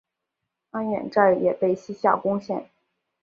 [0.71, 2.67] 安远寨也被西夏攻陷。